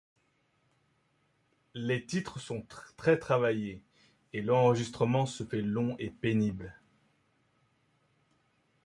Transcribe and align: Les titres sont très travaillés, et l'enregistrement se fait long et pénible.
Les 1.75 2.03
titres 2.03 2.39
sont 2.39 2.65
très 2.97 3.19
travaillés, 3.19 3.83
et 4.33 4.41
l'enregistrement 4.41 5.27
se 5.27 5.43
fait 5.43 5.61
long 5.61 5.95
et 5.99 6.09
pénible. 6.09 6.73